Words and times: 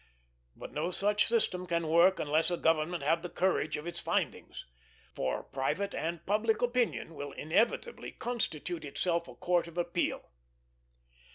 But 0.55 0.73
no 0.73 0.89
such 0.89 1.27
system 1.27 1.67
can 1.67 1.87
work 1.87 2.17
unless 2.19 2.49
a 2.49 2.57
government 2.57 3.03
have 3.03 3.21
the 3.21 3.29
courage 3.29 3.77
of 3.77 3.85
its 3.85 3.99
findings; 3.99 4.65
for 5.13 5.43
private 5.43 5.93
and 5.93 6.25
public 6.25 6.63
opinion 6.63 7.13
will 7.13 7.33
inevitably 7.33 8.11
constitute 8.13 8.83
itself 8.83 9.27
a 9.27 9.35
court 9.35 9.67
of 9.67 9.77
appeal. 9.77 10.31